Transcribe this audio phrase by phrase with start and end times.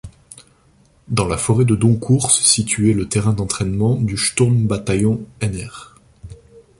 [1.09, 5.93] Dans la forêt de Doncourt se situait le terrain d'entraînement du “Sturm-Bataillon Nr.